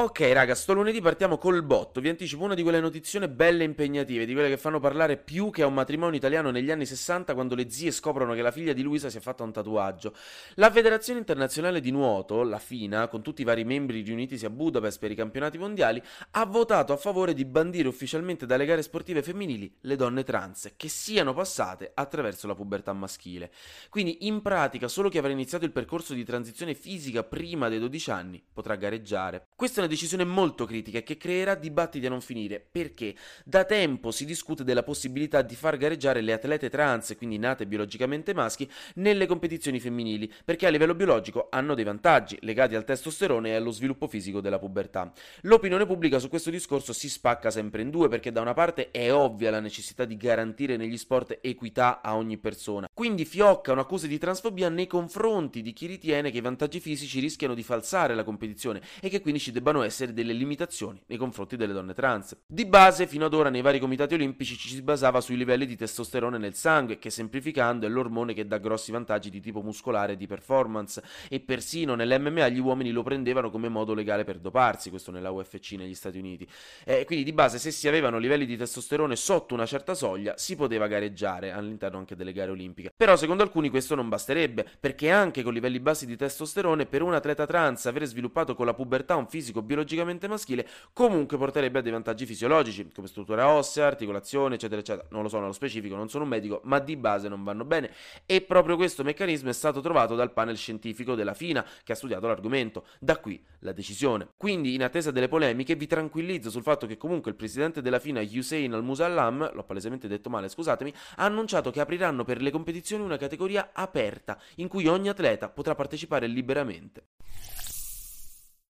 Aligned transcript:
Ok, 0.00 0.20
raga, 0.32 0.54
sto 0.54 0.74
lunedì 0.74 1.00
partiamo 1.00 1.38
col 1.38 1.64
botto. 1.64 2.00
Vi 2.00 2.08
anticipo 2.08 2.44
una 2.44 2.54
di 2.54 2.62
quelle 2.62 2.78
notizie 2.78 3.28
belle 3.28 3.64
e 3.64 3.66
impegnative, 3.66 4.26
di 4.26 4.32
quelle 4.32 4.48
che 4.48 4.56
fanno 4.56 4.78
parlare 4.78 5.16
più 5.16 5.50
che 5.50 5.62
a 5.62 5.66
un 5.66 5.74
matrimonio 5.74 6.16
italiano 6.16 6.52
negli 6.52 6.70
anni 6.70 6.86
60 6.86 7.34
quando 7.34 7.56
le 7.56 7.68
zie 7.68 7.90
scoprono 7.90 8.32
che 8.34 8.40
la 8.40 8.52
figlia 8.52 8.72
di 8.72 8.82
Luisa 8.82 9.10
si 9.10 9.16
è 9.16 9.20
fatta 9.20 9.42
un 9.42 9.50
tatuaggio. 9.50 10.14
La 10.54 10.70
Federazione 10.70 11.18
Internazionale 11.18 11.80
di 11.80 11.90
Nuoto, 11.90 12.44
la 12.44 12.60
FINA, 12.60 13.08
con 13.08 13.22
tutti 13.22 13.42
i 13.42 13.44
vari 13.44 13.64
membri 13.64 14.02
riunitisi 14.02 14.44
a 14.44 14.50
Budapest 14.50 15.00
per 15.00 15.10
i 15.10 15.16
campionati 15.16 15.58
mondiali, 15.58 16.00
ha 16.30 16.46
votato 16.46 16.92
a 16.92 16.96
favore 16.96 17.34
di 17.34 17.44
bandire 17.44 17.88
ufficialmente 17.88 18.46
dalle 18.46 18.66
gare 18.66 18.82
sportive 18.82 19.20
femminili 19.20 19.78
le 19.80 19.96
donne 19.96 20.22
trans 20.22 20.74
che 20.76 20.86
siano 20.86 21.34
passate 21.34 21.90
attraverso 21.92 22.46
la 22.46 22.54
pubertà 22.54 22.92
maschile. 22.92 23.50
Quindi, 23.88 24.28
in 24.28 24.42
pratica, 24.42 24.86
solo 24.86 25.08
chi 25.08 25.18
avrà 25.18 25.32
iniziato 25.32 25.64
il 25.64 25.72
percorso 25.72 26.14
di 26.14 26.22
transizione 26.22 26.74
fisica 26.74 27.24
prima 27.24 27.68
dei 27.68 27.80
12 27.80 28.10
anni 28.12 28.40
potrà 28.52 28.76
gareggiare. 28.76 29.48
Una 29.87 29.87
decisione 29.88 30.22
molto 30.24 30.64
critica 30.64 30.98
e 30.98 31.02
che 31.02 31.16
creerà 31.16 31.56
dibattiti 31.56 32.06
a 32.06 32.08
non 32.08 32.20
finire, 32.20 32.64
perché 32.70 33.16
da 33.44 33.64
tempo 33.64 34.12
si 34.12 34.24
discute 34.24 34.62
della 34.62 34.84
possibilità 34.84 35.42
di 35.42 35.56
far 35.56 35.76
gareggiare 35.76 36.20
le 36.20 36.32
atlete 36.32 36.70
trans, 36.70 37.14
quindi 37.16 37.38
nate 37.38 37.66
biologicamente 37.66 38.32
maschi, 38.32 38.70
nelle 38.94 39.26
competizioni 39.26 39.80
femminili, 39.80 40.32
perché 40.44 40.66
a 40.66 40.70
livello 40.70 40.94
biologico 40.94 41.48
hanno 41.50 41.74
dei 41.74 41.84
vantaggi 41.84 42.38
legati 42.42 42.76
al 42.76 42.84
testosterone 42.84 43.50
e 43.50 43.54
allo 43.54 43.72
sviluppo 43.72 44.06
fisico 44.06 44.40
della 44.40 44.60
pubertà. 44.60 45.12
L'opinione 45.42 45.86
pubblica 45.86 46.20
su 46.20 46.28
questo 46.28 46.50
discorso 46.50 46.92
si 46.92 47.08
spacca 47.08 47.50
sempre 47.50 47.82
in 47.82 47.90
due, 47.90 48.08
perché 48.08 48.30
da 48.30 48.40
una 48.40 48.54
parte 48.54 48.90
è 48.90 49.12
ovvia 49.12 49.50
la 49.50 49.60
necessità 49.60 50.04
di 50.04 50.16
garantire 50.16 50.76
negli 50.76 50.96
sport 50.96 51.38
equità 51.40 52.00
a 52.00 52.16
ogni 52.16 52.38
persona, 52.38 52.88
quindi 52.92 53.24
fiocca 53.24 53.72
un'accusa 53.72 54.06
di 54.06 54.18
transfobia 54.18 54.68
nei 54.68 54.86
confronti 54.86 55.62
di 55.62 55.72
chi 55.72 55.86
ritiene 55.86 56.30
che 56.30 56.38
i 56.38 56.42
vantaggi 56.42 56.80
fisici 56.80 57.20
rischiano 57.20 57.54
di 57.54 57.62
falsare 57.62 58.14
la 58.14 58.24
competizione 58.24 58.82
e 59.00 59.08
che 59.08 59.20
quindi 59.20 59.40
ci 59.40 59.52
debbano 59.52 59.77
debbano 59.78 59.82
essere 59.84 60.12
delle 60.12 60.32
limitazioni 60.32 61.00
nei 61.06 61.18
confronti 61.18 61.56
delle 61.56 61.72
donne 61.72 61.94
trans. 61.94 62.36
Di 62.46 62.66
base, 62.66 63.06
fino 63.06 63.26
ad 63.26 63.34
ora 63.34 63.48
nei 63.48 63.62
vari 63.62 63.78
comitati 63.78 64.14
olimpici 64.14 64.56
ci 64.56 64.68
si 64.68 64.82
basava 64.82 65.20
sui 65.20 65.36
livelli 65.36 65.66
di 65.66 65.76
testosterone 65.76 66.38
nel 66.38 66.54
sangue, 66.54 66.98
che 66.98 67.10
semplificando 67.10 67.86
è 67.86 67.88
l'ormone 67.88 68.34
che 68.34 68.46
dà 68.46 68.58
grossi 68.58 68.90
vantaggi 68.90 69.30
di 69.30 69.40
tipo 69.40 69.62
muscolare 69.62 70.14
e 70.14 70.16
di 70.16 70.26
performance, 70.26 71.02
e 71.28 71.40
persino 71.40 71.94
nell'MMA 71.94 72.48
gli 72.48 72.58
uomini 72.58 72.90
lo 72.90 73.02
prendevano 73.02 73.50
come 73.50 73.68
modo 73.68 73.94
legale 73.94 74.24
per 74.24 74.38
doparsi, 74.38 74.90
questo 74.90 75.10
nella 75.10 75.30
UFC 75.30 75.72
negli 75.72 75.94
Stati 75.94 76.18
Uniti. 76.18 76.48
Eh, 76.84 77.04
quindi 77.04 77.24
di 77.24 77.32
base, 77.32 77.58
se 77.58 77.70
si 77.70 77.88
avevano 77.88 78.18
livelli 78.18 78.46
di 78.46 78.56
testosterone 78.56 79.16
sotto 79.16 79.54
una 79.54 79.66
certa 79.66 79.94
soglia, 79.94 80.34
si 80.36 80.56
poteva 80.56 80.86
gareggiare 80.86 81.52
all'interno 81.52 81.98
anche 81.98 82.16
delle 82.16 82.32
gare 82.32 82.50
olimpiche. 82.50 82.92
Però 82.96 83.16
secondo 83.16 83.42
alcuni 83.42 83.68
questo 83.68 83.94
non 83.94 84.08
basterebbe, 84.08 84.66
perché 84.80 85.10
anche 85.10 85.42
con 85.42 85.52
livelli 85.52 85.80
bassi 85.80 86.06
di 86.06 86.16
testosterone, 86.16 86.86
per 86.86 87.02
un 87.02 87.14
atleta 87.14 87.46
trans 87.46 87.86
avere 87.86 88.06
sviluppato 88.06 88.54
con 88.54 88.66
la 88.66 88.74
pubertà 88.74 89.16
un 89.16 89.26
fisico 89.26 89.62
biologicamente 89.68 90.26
maschile, 90.26 90.66
comunque 90.94 91.36
porterebbe 91.36 91.78
a 91.78 91.82
dei 91.82 91.92
vantaggi 91.92 92.24
fisiologici, 92.24 92.90
come 92.92 93.06
struttura 93.06 93.48
ossea, 93.48 93.86
articolazione, 93.86 94.54
eccetera, 94.54 94.80
eccetera. 94.80 95.06
Non 95.10 95.22
lo 95.22 95.28
so 95.28 95.38
nello 95.38 95.52
specifico, 95.52 95.94
non 95.94 96.08
sono 96.08 96.24
un 96.24 96.30
medico, 96.30 96.60
ma 96.64 96.78
di 96.78 96.96
base 96.96 97.28
non 97.28 97.44
vanno 97.44 97.64
bene. 97.64 97.92
E 98.24 98.40
proprio 98.40 98.76
questo 98.76 99.04
meccanismo 99.04 99.50
è 99.50 99.52
stato 99.52 99.80
trovato 99.80 100.14
dal 100.14 100.32
panel 100.32 100.56
scientifico 100.56 101.14
della 101.14 101.34
FINA, 101.34 101.64
che 101.84 101.92
ha 101.92 101.94
studiato 101.94 102.26
l'argomento. 102.26 102.86
Da 102.98 103.18
qui 103.18 103.40
la 103.60 103.72
decisione. 103.72 104.28
Quindi, 104.36 104.74
in 104.74 104.82
attesa 104.82 105.10
delle 105.10 105.28
polemiche, 105.28 105.76
vi 105.76 105.86
tranquillizzo 105.86 106.48
sul 106.50 106.62
fatto 106.62 106.86
che 106.86 106.96
comunque 106.96 107.30
il 107.30 107.36
presidente 107.36 107.82
della 107.82 107.98
FINA, 107.98 108.22
Hussein 108.22 108.72
Al-Musallam, 108.72 109.52
l'ho 109.52 109.64
palesemente 109.64 110.08
detto 110.08 110.30
male, 110.30 110.48
scusatemi, 110.48 110.92
ha 111.16 111.24
annunciato 111.24 111.70
che 111.70 111.80
apriranno 111.80 112.24
per 112.24 112.40
le 112.40 112.50
competizioni 112.50 113.04
una 113.04 113.18
categoria 113.18 113.70
aperta, 113.72 114.40
in 114.56 114.68
cui 114.68 114.86
ogni 114.86 115.08
atleta 115.08 115.48
potrà 115.50 115.74
partecipare 115.74 116.26
liberamente. 116.26 117.02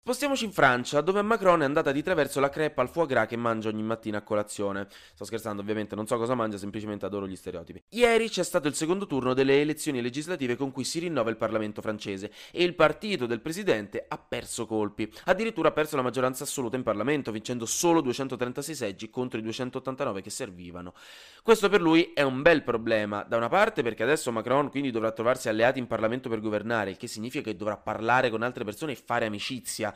Spostiamoci 0.06 0.44
in 0.44 0.52
Francia, 0.52 1.00
dove 1.00 1.22
Macron 1.22 1.62
è 1.62 1.64
andata 1.64 1.94
di 1.94 2.04
traverso 2.04 2.42
la 2.42 2.50
crepa 2.50 2.82
al 2.82 2.90
foie 2.90 3.08
gras 3.08 3.26
che 3.26 3.38
mangia 3.38 3.70
ogni 3.70 3.84
mattina 3.84 4.18
a 4.18 4.22
colazione. 4.22 4.86
Sto 5.14 5.24
scherzando, 5.24 5.62
ovviamente, 5.62 5.96
non 5.96 6.08
so 6.08 6.18
cosa 6.18 6.36
mangia, 6.36 6.58
semplicemente 6.58 7.06
adoro 7.06 7.26
gli 7.26 7.38
stereotipi. 7.38 7.82
Ieri 7.92 8.28
c'è 8.28 8.44
stato 8.44 8.68
il 8.68 8.76
secondo 8.76 9.08
turno 9.08 9.34
delle 9.34 9.62
elezioni 9.62 10.02
legislative 10.02 10.58
con 10.58 10.74
cui 10.74 10.84
si 10.84 11.00
rinnova 11.00 11.30
il 11.30 11.38
Parlamento 11.38 11.82
francese 11.82 12.34
e 12.52 12.66
il 12.66 12.76
partito 12.76 13.26
del 13.26 13.40
presidente 13.40 14.04
ha 14.06 14.18
perso 14.18 14.66
colpi. 14.66 15.10
Addirittura 15.24 15.70
ha 15.70 15.72
perso 15.72 15.96
la 15.96 16.02
maggioranza 16.02 16.44
assoluta 16.44 16.76
in 16.76 16.84
Parlamento, 16.84 17.32
vincendo 17.32 17.66
solo 17.66 18.02
236 18.02 18.76
seggi 18.76 19.10
contro 19.10 19.40
i 19.40 19.42
289 19.42 20.22
che 20.22 20.30
servivano. 20.30 20.96
Questo 21.42 21.70
per 21.70 21.80
lui 21.80 22.12
è 22.14 22.24
un 22.24 22.42
bel 22.42 22.64
problema, 22.64 23.24
da 23.24 23.38
una 23.38 23.48
parte 23.48 23.84
perché 23.84 24.04
adesso 24.04 24.34
Macron 24.34 24.70
quindi 24.70 24.92
dovrà 24.92 25.14
trovarsi 25.14 25.48
alleati 25.48 25.80
in 25.80 25.88
Parlamento 25.88 26.28
per 26.28 26.42
governare, 26.42 26.90
il 26.90 26.98
che 26.98 27.08
significa 27.08 27.46
che 27.46 27.56
dovrà 27.56 27.78
parlare 27.78 28.30
con 28.30 28.44
altre 28.44 28.66
persone 28.66 28.92
e 28.92 28.96
fare 28.96 29.28
amicizia 29.28 29.92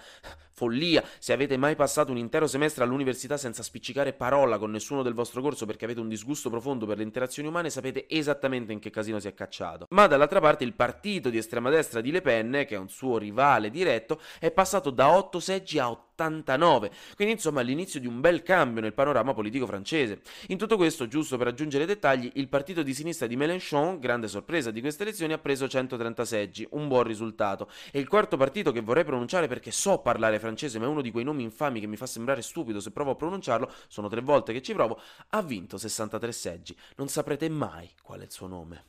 follia. 0.52 1.03
Se 1.19 1.34
avete 1.34 1.56
mai 1.56 1.75
passato 1.75 2.12
un 2.12 2.18
intero 2.18 2.47
semestre 2.47 2.84
all'università 2.84 3.38
senza 3.38 3.62
spiccicare 3.62 4.13
parola 4.13 4.58
con 4.58 4.72
nessuno 4.72 5.03
del 5.03 5.13
vostro 5.13 5.41
corso 5.41 5.68
perché 5.68 5.85
avete 5.85 6.00
un 6.00 6.09
disgusto 6.09 6.50
profondo 6.50 6.88
per 6.88 6.97
le 6.97 7.03
interazioni 7.03 7.47
umane, 7.47 7.69
sapete 7.69 8.07
esattamente 8.09 8.74
in 8.74 8.80
che 8.80 8.90
casino 8.90 9.19
si 9.19 9.28
è 9.28 9.34
cacciato. 9.34 9.86
Ma 9.90 10.07
dall'altra 10.07 10.40
parte 10.40 10.63
il 10.63 10.74
partito 10.74 11.30
di 11.30 11.38
estrema 11.38 11.69
destra 11.69 12.02
di 12.02 12.12
Le 12.12 12.22
Pen, 12.22 12.66
che 12.68 12.75
è 12.75 12.78
un 12.78 12.90
suo 12.90 13.18
rivale 13.18 13.69
diretto, 13.69 14.19
è 14.40 14.50
passato 14.52 14.90
da 14.90 15.16
8 15.16 15.40
seggi 15.40 15.78
a 15.78 15.90
89. 16.25 16.91
Quindi 17.16 17.35
insomma 17.35 17.61
l'inizio 17.61 18.00
di 18.00 18.07
un 18.07 18.19
bel 18.19 18.41
cambio 18.44 18.81
nel 18.81 18.94
panorama 18.94 19.33
politico 19.33 19.66
francese. 19.66 20.22
In 20.47 20.57
tutto 20.57 20.75
questo, 20.75 21.07
giusto 21.07 21.38
per 21.38 21.47
aggiungere 21.47 21.85
dettagli, 21.85 22.31
il 22.35 22.47
partito 22.47 22.83
di 22.83 22.94
sinistra 22.94 23.28
di 23.28 23.35
Mélenchon, 23.35 24.00
grande 24.00 24.27
sorpresa 24.27 24.72
di 24.72 24.81
queste 24.81 25.03
elezioni, 25.03 25.33
ha 25.33 25.38
preso 25.38 25.67
130 25.67 26.25
seggi, 26.25 26.67
un 26.72 26.88
buon 26.88 27.03
risultato. 27.03 27.69
E 27.91 28.00
il 28.00 28.07
quarto 28.07 28.38
partito 28.38 28.72
che 28.72 28.81
vorrei 28.81 29.06
pronunciare 29.06 29.47
perché 29.47 29.72
so 29.72 30.00
parlare 30.00 30.39
francese, 30.39 30.79
ma 30.79 30.85
è 30.85 30.89
uno 30.89 31.01
di 31.01 31.11
quei 31.11 31.23
nomi 31.23 31.44
infami 31.44 31.79
che 31.79 31.88
mi 31.88 31.97
fa 31.97 32.06
sembrare 32.06 32.41
stupido 32.41 32.79
se 32.79 32.91
provo 32.91 33.11
a 33.11 33.16
pronunciarlo, 33.16 33.72
sono 33.88 34.07
tre 34.07 34.22
volte 34.22 34.53
che 34.53 34.61
ci 34.61 34.73
provo, 34.73 35.00
ha 35.29 35.41
vinto 35.41 35.77
63 35.77 36.31
seggi. 36.31 36.75
Non 36.95 37.07
saprete 37.07 37.50
mai 37.50 37.89
qual 38.01 38.22
è 38.22 38.23
il 38.23 38.31
suo 38.31 38.47
nome. 38.47 38.83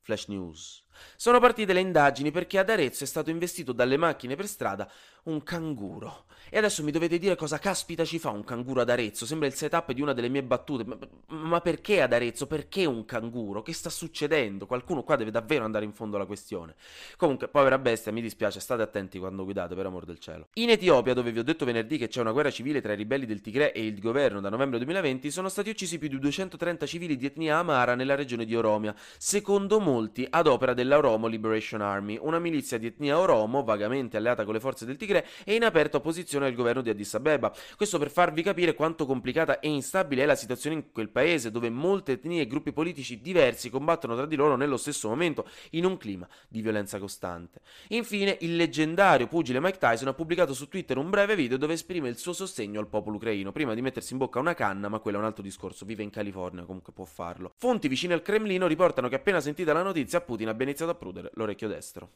Flash 0.00 0.26
News. 0.28 0.86
Sono 1.16 1.40
partite 1.40 1.72
le 1.72 1.80
indagini 1.80 2.30
perché 2.30 2.58
ad 2.58 2.70
Arezzo 2.70 3.04
è 3.04 3.06
stato 3.06 3.30
investito 3.30 3.72
dalle 3.72 3.96
macchine 3.96 4.36
per 4.36 4.46
strada 4.46 4.90
un 5.24 5.42
canguro. 5.42 6.24
E 6.50 6.56
adesso 6.56 6.82
mi 6.82 6.90
dovete 6.90 7.18
dire 7.18 7.36
cosa 7.36 7.58
caspita 7.58 8.06
ci 8.06 8.18
fa 8.18 8.30
un 8.30 8.42
canguro 8.42 8.80
ad 8.80 8.88
Arezzo? 8.88 9.26
Sembra 9.26 9.46
il 9.46 9.54
setup 9.54 9.92
di 9.92 10.00
una 10.00 10.14
delle 10.14 10.28
mie 10.28 10.42
battute. 10.42 10.84
Ma, 10.84 10.96
ma, 11.26 11.60
perché 11.60 12.00
ad 12.00 12.14
Arezzo? 12.14 12.46
Perché 12.46 12.86
un 12.86 13.04
canguro? 13.04 13.60
Che 13.60 13.74
sta 13.74 13.90
succedendo? 13.90 14.64
Qualcuno 14.64 15.02
qua 15.02 15.16
deve 15.16 15.30
davvero 15.30 15.64
andare 15.64 15.84
in 15.84 15.92
fondo 15.92 16.16
alla 16.16 16.24
questione. 16.24 16.74
Comunque, 17.16 17.48
povera 17.48 17.76
bestia, 17.78 18.12
mi 18.12 18.22
dispiace, 18.22 18.60
state 18.60 18.80
attenti 18.80 19.18
quando 19.18 19.44
guidate, 19.44 19.74
per 19.74 19.84
amor 19.84 20.06
del 20.06 20.18
cielo. 20.18 20.48
In 20.54 20.70
Etiopia, 20.70 21.12
dove 21.12 21.32
vi 21.32 21.40
ho 21.40 21.44
detto 21.44 21.66
venerdì 21.66 21.98
che 21.98 22.08
c'è 22.08 22.20
una 22.20 22.32
guerra 22.32 22.50
civile 22.50 22.80
tra 22.80 22.94
i 22.94 22.96
ribelli 22.96 23.26
del 23.26 23.42
Tigre 23.42 23.72
e 23.72 23.84
il 23.84 24.00
governo 24.00 24.40
da 24.40 24.48
novembre 24.48 24.78
2020, 24.78 25.30
sono 25.30 25.50
stati 25.50 25.68
uccisi 25.68 25.98
più 25.98 26.08
di 26.08 26.18
230 26.18 26.86
civili 26.86 27.16
di 27.18 27.26
etnia 27.26 27.58
amara 27.58 27.94
nella 27.94 28.14
regione 28.14 28.46
di 28.46 28.56
Oromia, 28.56 28.94
secondo 29.18 29.80
molti 29.80 30.26
ad 30.30 30.46
opera 30.46 30.72
della 30.88 30.96
Oromo 30.96 31.26
Liberation 31.26 31.82
Army, 31.82 32.18
una 32.20 32.38
milizia 32.38 32.78
di 32.78 32.86
etnia 32.86 33.18
Oromo, 33.18 33.62
vagamente 33.62 34.16
alleata 34.16 34.44
con 34.44 34.54
le 34.54 34.60
forze 34.60 34.86
del 34.86 34.96
Tigre 34.96 35.26
e 35.44 35.54
in 35.54 35.62
aperta 35.62 35.98
opposizione 35.98 36.46
al 36.46 36.54
governo 36.54 36.80
di 36.80 36.88
Addis 36.88 37.14
Abeba. 37.14 37.52
Questo 37.76 37.98
per 37.98 38.10
farvi 38.10 38.42
capire 38.42 38.74
quanto 38.74 39.04
complicata 39.04 39.60
e 39.60 39.68
instabile 39.68 40.22
è 40.22 40.26
la 40.26 40.34
situazione 40.34 40.76
in 40.76 40.90
quel 40.90 41.10
paese, 41.10 41.50
dove 41.50 41.68
molte 41.68 42.12
etnie 42.12 42.42
e 42.42 42.46
gruppi 42.46 42.72
politici 42.72 43.20
diversi 43.20 43.68
combattono 43.68 44.16
tra 44.16 44.24
di 44.24 44.34
loro 44.34 44.56
nello 44.56 44.78
stesso 44.78 45.08
momento, 45.08 45.46
in 45.72 45.84
un 45.84 45.98
clima 45.98 46.26
di 46.48 46.62
violenza 46.62 46.98
costante. 46.98 47.60
Infine, 47.88 48.38
il 48.40 48.56
leggendario 48.56 49.26
pugile 49.26 49.60
Mike 49.60 49.78
Tyson 49.78 50.08
ha 50.08 50.14
pubblicato 50.14 50.54
su 50.54 50.68
Twitter 50.68 50.96
un 50.96 51.10
breve 51.10 51.36
video 51.36 51.58
dove 51.58 51.74
esprime 51.74 52.08
il 52.08 52.16
suo 52.16 52.32
sostegno 52.32 52.80
al 52.80 52.88
popolo 52.88 53.16
ucraino, 53.16 53.52
prima 53.52 53.74
di 53.74 53.82
mettersi 53.82 54.14
in 54.14 54.18
bocca 54.18 54.38
una 54.38 54.54
canna, 54.54 54.88
ma 54.88 55.00
quello 55.00 55.18
è 55.18 55.20
un 55.20 55.26
altro 55.26 55.42
discorso, 55.42 55.84
vive 55.84 56.02
in 56.02 56.10
California, 56.10 56.64
comunque 56.64 56.94
può 56.94 57.04
farlo. 57.04 57.52
Fonti 57.56 57.88
vicine 57.88 58.14
al 58.14 58.22
Cremlino 58.22 58.66
riportano 58.66 59.08
che 59.08 59.16
appena 59.16 59.40
sentita 59.40 59.74
la 59.74 59.82
notizia 59.82 60.22
Putin 60.22 60.48
abbia 60.48 60.64
iniziato 60.78 60.90
a 60.92 60.94
prudere 60.94 61.30
l'orecchio 61.34 61.66
destro. 61.68 62.10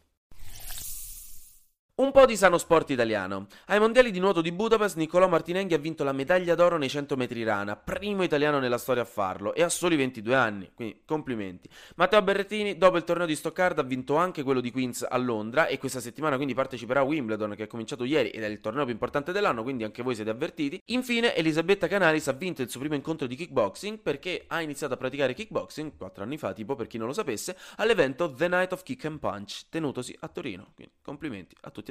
Un 2.03 2.11
po' 2.11 2.27
di 2.27 2.37
sano 2.37 2.59
sport 2.59 2.91
italiano. 2.91 3.47
Ai 3.67 3.79
mondiali 3.79 4.11
di 4.11 4.19
nuoto 4.19 4.41
di 4.41 4.51
Budapest, 4.51 4.97
Niccolò 4.97 5.29
Martinenghi 5.29 5.75
ha 5.75 5.79
vinto 5.79 6.03
la 6.03 6.11
medaglia 6.11 6.57
d'oro 6.57 6.77
nei 6.77 6.89
100 6.89 7.15
metri 7.15 7.45
rana, 7.45 7.77
primo 7.77 8.25
italiano 8.25 8.59
nella 8.59 8.77
storia 8.77 9.03
a 9.03 9.05
farlo, 9.05 9.55
e 9.55 9.63
ha 9.63 9.69
soli 9.69 9.95
22 9.95 10.35
anni, 10.35 10.69
quindi 10.75 11.03
complimenti. 11.05 11.69
Matteo 11.95 12.21
Berrettini, 12.21 12.77
dopo 12.77 12.97
il 12.97 13.05
torneo 13.05 13.25
di 13.25 13.37
Stoccarda, 13.37 13.83
ha 13.83 13.85
vinto 13.85 14.17
anche 14.17 14.43
quello 14.43 14.61
di 14.61 14.73
Queens 14.73 15.07
a 15.09 15.17
Londra 15.17 15.69
e 15.69 15.79
questa 15.79 16.01
settimana 16.01 16.35
quindi 16.35 16.55
parteciperà 16.55 16.99
a 16.99 17.05
Wimbledon, 17.05 17.55
che 17.55 17.63
è 17.63 17.67
cominciato 17.69 18.03
ieri 18.03 18.31
ed 18.31 18.43
è 18.43 18.49
il 18.49 18.59
torneo 18.59 18.83
più 18.83 18.93
importante 18.93 19.31
dell'anno, 19.31 19.63
quindi 19.63 19.85
anche 19.85 20.03
voi 20.03 20.17
siete 20.17 20.31
avvertiti. 20.31 20.83
Infine, 20.87 21.37
Elisabetta 21.37 21.87
Canalis 21.87 22.27
ha 22.27 22.33
vinto 22.33 22.63
il 22.63 22.69
suo 22.69 22.81
primo 22.81 22.97
incontro 22.97 23.29
di 23.29 23.37
kickboxing 23.37 24.01
perché 24.01 24.43
ha 24.49 24.61
iniziato 24.61 24.95
a 24.95 24.97
praticare 24.97 25.35
kickboxing 25.35 25.93
4 25.97 26.25
anni 26.25 26.37
fa, 26.37 26.53
tipo 26.53 26.75
per 26.75 26.89
chi 26.89 26.99
non 26.99 27.07
lo 27.07 27.13
sapesse, 27.13 27.57
all'evento 27.77 28.29
The 28.29 28.49
Night 28.49 28.73
of 28.73 28.83
Kick 28.83 29.05
and 29.05 29.21
Punch, 29.21 29.67
tenutosi 29.69 30.17
a 30.19 30.27
Torino. 30.27 30.73
Quindi 30.75 30.95
complimenti 31.01 31.55
a 31.61 31.71
tutti 31.71 31.91